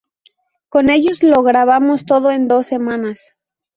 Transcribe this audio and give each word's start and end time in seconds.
Con 0.69 0.89
ellos 0.89 1.21
lo 1.21 1.43
grabamos 1.43 2.07
todo 2.07 2.31
en 2.31 2.47
dos 2.47 2.65
semanas. 2.65 3.35